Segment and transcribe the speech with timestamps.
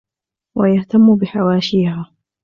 [0.55, 2.11] وَيَهْتَمُّ بِحَوَاشِيهَا